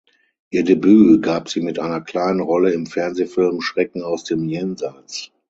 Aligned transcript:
Ihr 0.49 0.63
Debüt 0.63 1.21
gab 1.21 1.47
sie 1.47 1.61
mit 1.61 1.77
einer 1.77 2.01
kleinen 2.01 2.39
Rolle 2.39 2.71
im 2.73 2.87
Fernsehfilm 2.87 3.61
"Schrecken 3.61 4.01
aus 4.01 4.23
dem 4.23 4.49
Jenseits". 4.49 5.31